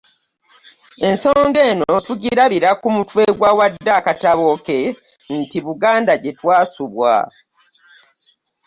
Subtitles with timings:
[1.09, 4.79] Ensonga eno tugirabira ku mutwe gw’awadde akatabo ke
[5.39, 7.15] nti Buganda Gye Twasubwa.